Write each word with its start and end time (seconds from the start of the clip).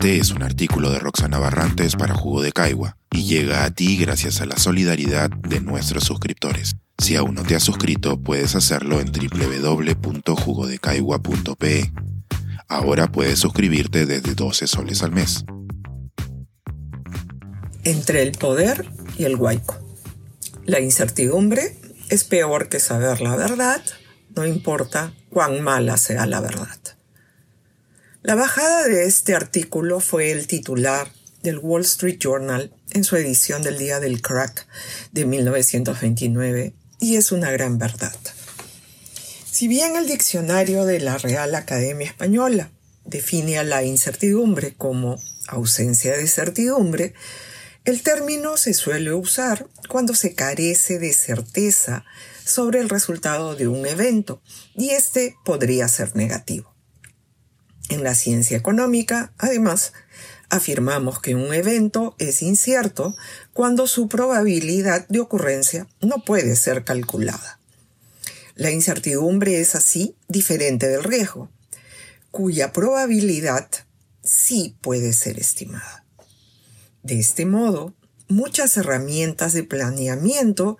Este 0.00 0.16
es 0.16 0.30
un 0.30 0.42
artículo 0.42 0.90
de 0.90 0.98
Roxana 0.98 1.38
Barrantes 1.38 1.94
para 1.94 2.14
Jugo 2.14 2.40
de 2.40 2.52
Caigua 2.52 2.96
y 3.10 3.24
llega 3.24 3.64
a 3.64 3.70
ti 3.70 3.98
gracias 3.98 4.40
a 4.40 4.46
la 4.46 4.56
solidaridad 4.56 5.28
de 5.28 5.60
nuestros 5.60 6.04
suscriptores. 6.04 6.74
Si 6.96 7.16
aún 7.16 7.34
no 7.34 7.42
te 7.42 7.54
has 7.54 7.62
suscrito, 7.62 8.18
puedes 8.18 8.54
hacerlo 8.54 8.98
en 8.98 9.12
www.jugodecaigua.pe. 9.12 11.92
Ahora 12.66 13.12
puedes 13.12 13.40
suscribirte 13.40 14.06
desde 14.06 14.34
12 14.34 14.66
soles 14.68 15.02
al 15.02 15.12
mes. 15.12 15.44
Entre 17.84 18.22
el 18.22 18.32
poder 18.32 18.86
y 19.18 19.24
el 19.24 19.36
huaico. 19.36 19.76
La 20.64 20.80
incertidumbre 20.80 21.76
es 22.08 22.24
peor 22.24 22.70
que 22.70 22.80
saber 22.80 23.20
la 23.20 23.36
verdad, 23.36 23.82
no 24.34 24.46
importa 24.46 25.12
cuán 25.28 25.60
mala 25.60 25.98
sea 25.98 26.24
la 26.24 26.40
verdad. 26.40 26.79
La 28.22 28.34
bajada 28.34 28.86
de 28.86 29.06
este 29.06 29.34
artículo 29.34 29.98
fue 29.98 30.30
el 30.30 30.46
titular 30.46 31.10
del 31.42 31.56
Wall 31.56 31.82
Street 31.82 32.18
Journal 32.18 32.70
en 32.90 33.02
su 33.02 33.16
edición 33.16 33.62
del 33.62 33.78
Día 33.78 33.98
del 33.98 34.20
Crack 34.20 34.66
de 35.12 35.24
1929 35.24 36.74
y 37.00 37.16
es 37.16 37.32
una 37.32 37.50
gran 37.50 37.78
verdad. 37.78 38.14
Si 39.50 39.68
bien 39.68 39.96
el 39.96 40.06
diccionario 40.06 40.84
de 40.84 41.00
la 41.00 41.16
Real 41.16 41.54
Academia 41.54 42.08
Española 42.08 42.70
define 43.06 43.58
a 43.58 43.64
la 43.64 43.84
incertidumbre 43.84 44.74
como 44.74 45.16
ausencia 45.48 46.14
de 46.14 46.28
certidumbre, 46.28 47.14
el 47.86 48.02
término 48.02 48.58
se 48.58 48.74
suele 48.74 49.14
usar 49.14 49.66
cuando 49.88 50.14
se 50.14 50.34
carece 50.34 50.98
de 50.98 51.14
certeza 51.14 52.04
sobre 52.44 52.80
el 52.80 52.90
resultado 52.90 53.56
de 53.56 53.66
un 53.66 53.86
evento 53.86 54.42
y 54.76 54.90
este 54.90 55.36
podría 55.42 55.88
ser 55.88 56.14
negativo. 56.14 56.69
En 57.90 58.04
la 58.04 58.14
ciencia 58.14 58.56
económica, 58.56 59.32
además, 59.36 59.92
afirmamos 60.48 61.20
que 61.20 61.34
un 61.34 61.52
evento 61.52 62.14
es 62.18 62.40
incierto 62.40 63.16
cuando 63.52 63.88
su 63.88 64.08
probabilidad 64.08 65.08
de 65.08 65.18
ocurrencia 65.18 65.88
no 66.00 66.24
puede 66.24 66.54
ser 66.54 66.84
calculada. 66.84 67.58
La 68.54 68.70
incertidumbre 68.70 69.60
es 69.60 69.74
así 69.74 70.14
diferente 70.28 70.86
del 70.86 71.02
riesgo, 71.02 71.50
cuya 72.30 72.72
probabilidad 72.72 73.68
sí 74.22 74.76
puede 74.80 75.12
ser 75.12 75.40
estimada. 75.40 76.04
De 77.02 77.18
este 77.18 77.44
modo, 77.44 77.92
muchas 78.28 78.76
herramientas 78.76 79.52
de 79.52 79.64
planeamiento 79.64 80.78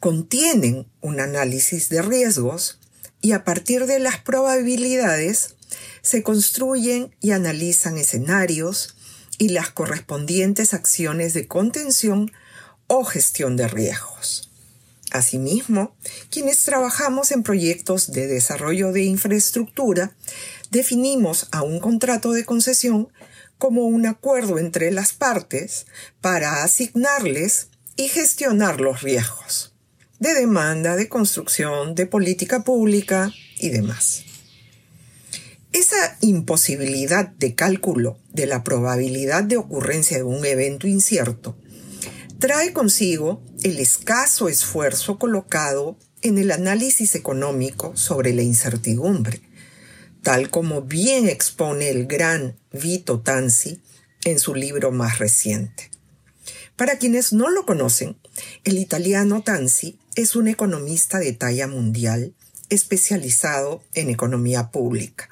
contienen 0.00 0.86
un 1.00 1.18
análisis 1.18 1.88
de 1.88 2.02
riesgos 2.02 2.78
y 3.22 3.32
a 3.32 3.42
partir 3.42 3.86
de 3.86 4.00
las 4.00 4.18
probabilidades 4.18 5.54
se 6.02 6.22
construyen 6.22 7.14
y 7.20 7.32
analizan 7.32 7.98
escenarios 7.98 8.96
y 9.38 9.50
las 9.50 9.70
correspondientes 9.70 10.74
acciones 10.74 11.34
de 11.34 11.46
contención 11.46 12.32
o 12.86 13.04
gestión 13.04 13.56
de 13.56 13.68
riesgos. 13.68 14.50
Asimismo, 15.10 15.94
quienes 16.30 16.64
trabajamos 16.64 17.32
en 17.32 17.42
proyectos 17.42 18.12
de 18.12 18.26
desarrollo 18.26 18.92
de 18.92 19.04
infraestructura, 19.04 20.16
definimos 20.70 21.48
a 21.52 21.62
un 21.62 21.80
contrato 21.80 22.32
de 22.32 22.44
concesión 22.44 23.08
como 23.58 23.86
un 23.86 24.06
acuerdo 24.06 24.58
entre 24.58 24.90
las 24.90 25.12
partes 25.12 25.86
para 26.20 26.64
asignarles 26.64 27.68
y 27.96 28.08
gestionar 28.08 28.80
los 28.80 29.02
riesgos 29.02 29.72
de 30.22 30.34
demanda, 30.34 30.94
de 30.94 31.08
construcción, 31.08 31.96
de 31.96 32.06
política 32.06 32.62
pública 32.62 33.32
y 33.58 33.70
demás. 33.70 34.22
Esa 35.72 36.18
imposibilidad 36.20 37.28
de 37.28 37.54
cálculo 37.54 38.18
de 38.30 38.46
la 38.46 38.62
probabilidad 38.62 39.42
de 39.42 39.56
ocurrencia 39.56 40.18
de 40.18 40.22
un 40.22 40.44
evento 40.44 40.86
incierto 40.86 41.56
trae 42.38 42.74
consigo 42.74 43.42
el 43.62 43.78
escaso 43.78 44.50
esfuerzo 44.50 45.18
colocado 45.18 45.96
en 46.20 46.36
el 46.36 46.50
análisis 46.50 47.14
económico 47.14 47.96
sobre 47.96 48.34
la 48.34 48.42
incertidumbre, 48.42 49.40
tal 50.22 50.50
como 50.50 50.82
bien 50.82 51.28
expone 51.28 51.88
el 51.88 52.06
gran 52.06 52.58
Vito 52.72 53.20
Tanzi 53.20 53.80
en 54.24 54.38
su 54.38 54.54
libro 54.54 54.92
más 54.92 55.20
reciente. 55.20 55.90
Para 56.76 56.98
quienes 56.98 57.32
no 57.32 57.48
lo 57.48 57.64
conocen, 57.64 58.18
el 58.64 58.76
italiano 58.76 59.42
Tanzi 59.42 59.98
es 60.16 60.36
un 60.36 60.48
economista 60.48 61.18
de 61.18 61.32
talla 61.32 61.66
mundial 61.66 62.34
especializado 62.68 63.82
en 63.94 64.10
economía 64.10 64.70
pública. 64.70 65.31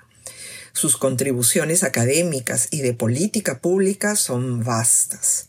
Sus 0.73 0.97
contribuciones 0.97 1.83
académicas 1.83 2.69
y 2.71 2.81
de 2.83 2.95
política 2.95 3.61
pública 3.61 4.17
son 4.17 4.65
vastas. 4.65 5.49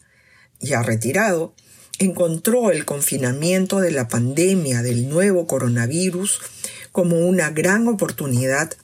Ya 0.60 0.82
retirado, 0.82 1.54
encontró 2.00 2.72
el 2.72 2.86
confinamiento 2.86 3.80
de 3.80 3.92
la 3.92 4.08
pandemia 4.08 4.82
del 4.82 5.10
nuevo 5.10 5.48
coronavirus 5.48 6.42
como 6.92 7.20
una 7.20 7.52
gran 7.52 7.88
oportunidad 7.88 8.76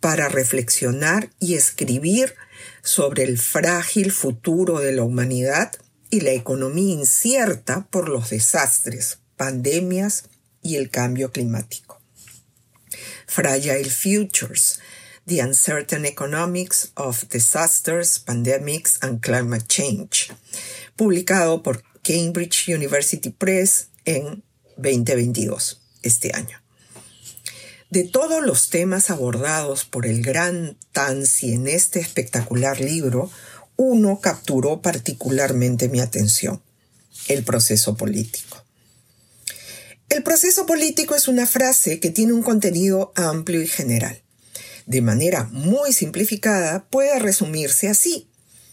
para 0.00 0.28
reflexionar 0.28 1.30
y 1.40 1.54
escribir 1.54 2.34
sobre 2.82 3.24
el 3.24 3.38
frágil 3.38 4.12
futuro 4.12 4.80
de 4.80 4.92
la 4.92 5.02
humanidad 5.02 5.72
y 6.10 6.20
la 6.20 6.32
economía 6.32 6.94
incierta 6.94 7.86
por 7.90 8.08
los 8.08 8.30
desastres, 8.30 9.18
pandemias 9.36 10.24
y 10.62 10.76
el 10.76 10.90
cambio 10.90 11.32
climático. 11.32 12.00
Fragile 13.26 13.90
Futures 13.90 14.80
The 15.28 15.42
Uncertain 15.42 16.06
Economics 16.06 16.90
of 16.94 17.28
Disasters, 17.28 18.18
Pandemics 18.18 18.96
and 19.02 19.20
Climate 19.20 19.66
Change, 19.68 20.32
publicado 20.96 21.62
por 21.62 21.82
Cambridge 22.02 22.68
University 22.68 23.28
Press 23.28 23.88
en 24.06 24.42
2022, 24.78 25.82
este 26.02 26.34
año. 26.34 26.62
De 27.90 28.04
todos 28.04 28.42
los 28.42 28.70
temas 28.70 29.10
abordados 29.10 29.84
por 29.84 30.06
el 30.06 30.22
gran 30.22 30.78
Tansi 30.92 31.52
en 31.52 31.68
este 31.68 32.00
espectacular 32.00 32.80
libro, 32.80 33.30
uno 33.76 34.20
capturó 34.22 34.80
particularmente 34.80 35.90
mi 35.90 36.00
atención, 36.00 36.62
el 37.28 37.44
proceso 37.44 37.98
político. 37.98 38.64
El 40.08 40.22
proceso 40.22 40.64
político 40.64 41.14
es 41.14 41.28
una 41.28 41.46
frase 41.46 42.00
que 42.00 42.08
tiene 42.08 42.32
un 42.32 42.42
contenido 42.42 43.12
amplio 43.14 43.60
y 43.60 43.66
general 43.66 44.22
de 44.88 45.02
manera 45.02 45.44
muy 45.52 45.92
simplificada, 45.92 46.86
puede 46.88 47.18
resumirse 47.18 47.88
así. 47.88 48.26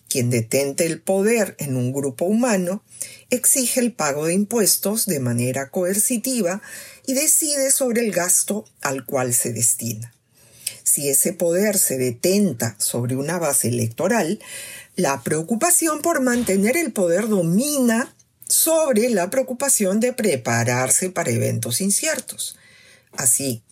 Quien 0.07 0.29
detente 0.29 0.85
el 0.85 1.01
poder 1.01 1.57
en 1.59 1.75
un 1.75 1.91
grupo 1.91 2.23
humano 2.23 2.83
exige 3.29 3.81
el 3.81 3.91
pago 3.91 4.25
de 4.25 4.33
impuestos 4.33 5.07
de 5.07 5.19
manera 5.19 5.69
coercitiva 5.69 6.61
y 7.05 7.15
decide 7.15 7.69
sobre 7.69 8.05
el 8.05 8.13
gasto 8.13 8.63
al 8.81 9.05
cual 9.05 9.33
se 9.33 9.51
destina. 9.51 10.13
Si 10.83 11.09
ese 11.09 11.33
poder 11.33 11.77
se 11.77 11.97
detenta 11.97 12.75
sobre 12.79 13.17
una 13.17 13.37
base 13.37 13.67
electoral, 13.67 14.39
la 14.95 15.21
preocupación 15.21 16.01
por 16.01 16.21
mantener 16.21 16.77
el 16.77 16.93
poder 16.93 17.27
domina 17.27 18.15
sobre 18.47 19.09
la 19.09 19.29
preocupación 19.29 19.99
de 19.99 20.13
prepararse 20.13 21.09
para 21.09 21.31
eventos 21.31 21.81
inciertos. 21.81 22.55
Así, 23.11 23.63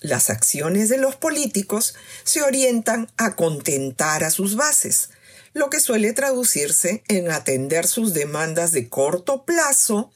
las 0.00 0.30
acciones 0.30 0.88
de 0.88 0.98
los 0.98 1.16
políticos 1.16 1.94
se 2.24 2.42
orientan 2.42 3.10
a 3.16 3.34
contentar 3.36 4.24
a 4.24 4.30
sus 4.30 4.56
bases, 4.56 5.10
lo 5.54 5.70
que 5.70 5.80
suele 5.80 6.12
traducirse 6.12 7.02
en 7.08 7.30
atender 7.30 7.86
sus 7.86 8.14
demandas 8.14 8.72
de 8.72 8.88
corto 8.88 9.44
plazo 9.44 10.12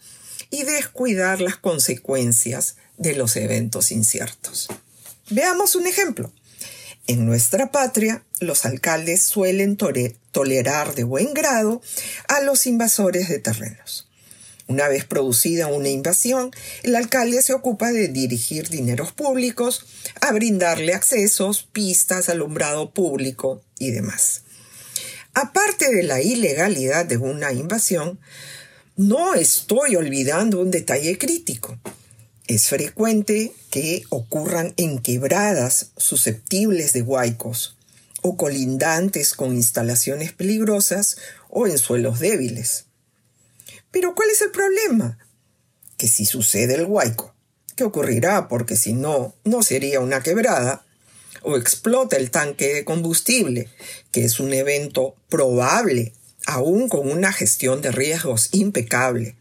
y 0.51 0.65
descuidar 0.65 1.41
las 1.41 1.57
consecuencias 1.57 2.77
de 2.99 3.15
los 3.15 3.37
eventos 3.37 3.91
inciertos. 3.91 4.69
Veamos 5.31 5.75
un 5.75 5.87
ejemplo. 5.87 6.33
En 7.07 7.27
nuestra 7.27 7.73
patria, 7.73 8.23
los 8.39 8.65
alcaldes 8.65 9.23
suelen 9.23 9.77
tolerar 9.77 10.95
de 10.95 11.05
buen 11.05 11.35
grado 11.35 11.83
a 12.29 12.41
los 12.43 12.67
invasores 12.67 13.29
de 13.29 13.39
terrenos. 13.39 14.09
Una 14.73 14.89
vez 14.89 15.05
producida 15.05 15.67
una 15.67 15.91
invasión, 15.91 16.51
el 16.83 16.97
alcalde 16.97 17.43
se 17.43 17.53
ocupa 17.53 17.93
de 17.93 18.09
dirigir 18.09 18.71
dineros 18.71 19.13
públicos, 19.13 19.85
a 20.23 20.33
brindarle 20.33 20.95
accesos, 20.95 21.69
pistas, 21.71 22.31
alumbrado 22.31 22.91
público 22.91 23.63
y 23.79 23.91
demás. 23.91 24.45
Aparte 25.35 25.95
de 25.95 26.05
la 26.05 26.23
ilegalidad 26.23 27.05
de 27.05 27.19
una 27.19 27.53
invasión, 27.53 28.19
no 28.97 29.35
estoy 29.35 29.95
olvidando 29.97 30.63
un 30.63 30.71
detalle 30.71 31.19
crítico. 31.19 31.79
Es 32.47 32.69
frecuente 32.69 33.53
que 33.71 34.05
ocurran 34.09 34.73
en 34.79 35.01
quebradas 35.01 35.91
susceptibles 35.99 36.95
de 36.95 37.03
huaicos 37.03 37.77
o 38.23 38.39
colindantes 38.39 39.35
con 39.35 39.55
instalaciones 39.55 40.33
peligrosas 40.33 41.19
o 41.51 41.67
en 41.67 41.77
suelos 41.77 42.21
débiles. 42.21 42.87
Pero 43.93 44.17
¿cuál 44.17 44.31
es 44.31 44.43
el 44.43 44.51
problema? 44.51 45.19
Que 45.97 46.09
si 46.09 46.25
sucede 46.25 46.75
el 46.75 46.87
huaico, 46.87 47.37
que 47.77 47.85
ocurrirá 47.85 48.49
porque 48.49 48.75
si 48.75 48.95
no, 48.95 49.37
no 49.45 49.63
sería 49.63 50.01
una 50.01 50.23
quebrada, 50.23 50.85
o 51.43 51.57
explota 51.57 52.17
el 52.17 52.31
tanque 52.31 52.75
de 52.75 52.85
combustible, 52.85 53.69
que 54.11 54.25
es 54.25 54.41
un 54.41 54.53
evento 54.53 55.15
probable, 55.29 56.13
aún 56.47 56.89
con 56.89 57.11
una 57.11 57.33
gestión 57.33 57.83
de 57.83 57.93
riesgos 57.93 58.49
impecable, 58.53 59.37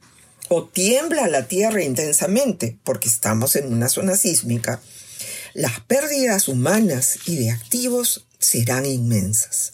o 0.50 0.68
tiembla 0.68 1.27
la 1.27 1.48
tierra 1.48 1.81
intensamente, 1.83 2.77
porque 2.83 3.07
estamos 3.07 3.56
en 3.56 3.71
una 3.71 3.88
zona 3.88 4.15
sísmica, 4.15 4.81
las 5.53 5.80
pérdidas 5.81 6.48
humanas 6.48 7.19
y 7.25 7.38
de 7.38 7.51
activos 7.51 8.25
serán 8.39 8.86
inmensas. 8.86 9.74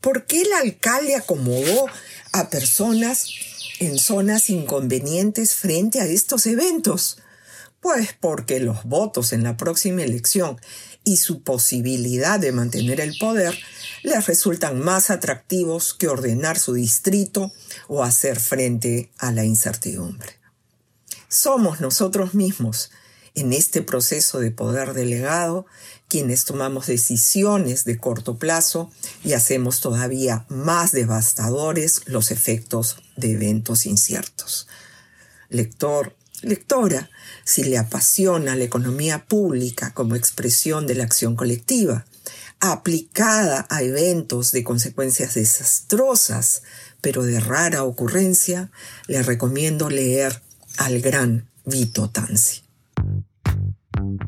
¿Por 0.00 0.26
qué 0.26 0.42
el 0.42 0.52
alcalde 0.52 1.14
acomodó 1.14 1.86
a 2.32 2.50
personas 2.50 3.28
en 3.78 3.98
zonas 3.98 4.50
inconvenientes 4.50 5.54
frente 5.54 6.00
a 6.00 6.06
estos 6.06 6.46
eventos? 6.46 7.18
Pues 7.80 8.14
porque 8.18 8.60
los 8.60 8.84
votos 8.84 9.32
en 9.32 9.42
la 9.42 9.56
próxima 9.56 10.02
elección 10.02 10.58
y 11.04 11.18
su 11.18 11.42
posibilidad 11.42 12.40
de 12.40 12.52
mantener 12.52 13.00
el 13.00 13.16
poder 13.18 13.58
les 14.02 14.26
resultan 14.26 14.80
más 14.80 15.10
atractivos 15.10 15.92
que 15.92 16.08
ordenar 16.08 16.58
su 16.58 16.74
distrito 16.74 17.52
o 17.88 18.02
hacer 18.02 18.40
frente 18.40 19.10
a 19.18 19.32
la 19.32 19.44
incertidumbre. 19.44 20.38
Somos 21.28 21.80
nosotros 21.80 22.34
mismos, 22.34 22.90
en 23.34 23.52
este 23.52 23.82
proceso 23.82 24.38
de 24.38 24.50
poder 24.50 24.94
delegado, 24.94 25.66
quienes 26.08 26.44
tomamos 26.44 26.86
decisiones 26.86 27.84
de 27.84 27.98
corto 27.98 28.38
plazo 28.38 28.90
y 29.24 29.32
hacemos 29.32 29.80
todavía 29.80 30.46
más 30.48 30.92
devastadores 30.92 32.02
los 32.06 32.30
efectos 32.30 32.96
de 33.16 33.32
eventos 33.32 33.86
inciertos. 33.86 34.68
Lector, 35.48 36.16
lectora, 36.42 37.10
si 37.44 37.64
le 37.64 37.78
apasiona 37.78 38.54
la 38.54 38.64
economía 38.64 39.26
pública 39.26 39.92
como 39.92 40.14
expresión 40.14 40.86
de 40.86 40.94
la 40.94 41.04
acción 41.04 41.34
colectiva, 41.34 42.06
aplicada 42.60 43.66
a 43.68 43.82
eventos 43.82 44.52
de 44.52 44.62
consecuencias 44.62 45.34
desastrosas, 45.34 46.62
pero 47.00 47.24
de 47.24 47.40
rara 47.40 47.82
ocurrencia, 47.82 48.70
le 49.06 49.22
recomiendo 49.22 49.90
leer 49.90 50.40
al 50.76 51.00
gran 51.00 51.48
Vito 51.66 52.08
Tanzi. 52.10 52.63